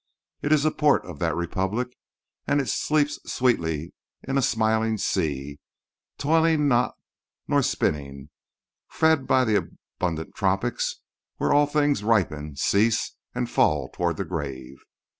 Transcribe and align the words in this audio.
It 0.41 0.51
is 0.51 0.65
a 0.65 0.71
port 0.71 1.05
of 1.05 1.19
that 1.19 1.35
republic; 1.35 1.95
and 2.47 2.59
it 2.59 2.69
sleeps 2.69 3.19
sweetly 3.31 3.93
in 4.23 4.35
a 4.35 4.41
smiling 4.41 4.97
sea, 4.97 5.59
toiling 6.17 6.67
not 6.67 6.95
nor 7.47 7.61
spinning; 7.61 8.31
fed 8.89 9.27
by 9.27 9.45
the 9.45 9.57
abundant 9.57 10.33
tropics 10.33 11.01
where 11.37 11.53
all 11.53 11.67
things 11.67 12.03
"ripen, 12.03 12.55
cease 12.55 13.15
and 13.35 13.47
fall 13.47 13.89
toward 13.89 14.17
the 14.17 14.25
grave." 14.25 14.79